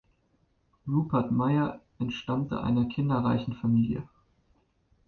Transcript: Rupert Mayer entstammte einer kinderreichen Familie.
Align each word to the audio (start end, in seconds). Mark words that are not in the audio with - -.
Rupert 0.87 1.31
Mayer 1.31 1.79
entstammte 1.99 2.59
einer 2.63 2.85
kinderreichen 2.85 3.53
Familie. 3.53 4.07